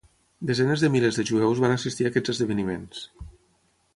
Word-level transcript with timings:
Desenes 0.51 0.85
de 0.85 0.89
milers 0.93 1.19
de 1.19 1.25
jueus 1.31 1.61
van 1.65 1.75
assistir 1.75 2.07
a 2.09 2.11
aquests 2.13 2.33
esdeveniments. 2.35 3.05